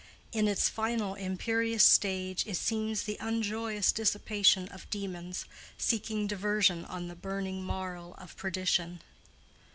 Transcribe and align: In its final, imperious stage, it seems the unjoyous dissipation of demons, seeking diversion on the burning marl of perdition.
In 0.31 0.47
its 0.47 0.67
final, 0.67 1.13
imperious 1.13 1.85
stage, 1.85 2.47
it 2.47 2.57
seems 2.57 3.03
the 3.03 3.17
unjoyous 3.19 3.91
dissipation 3.91 4.67
of 4.69 4.89
demons, 4.89 5.45
seeking 5.77 6.25
diversion 6.25 6.85
on 6.85 7.07
the 7.07 7.15
burning 7.15 7.61
marl 7.63 8.15
of 8.17 8.35
perdition. 8.35 9.01